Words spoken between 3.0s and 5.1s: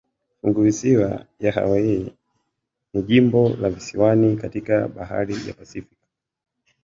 jimbo la visiwani katika